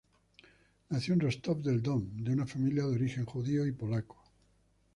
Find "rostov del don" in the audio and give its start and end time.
1.19-2.23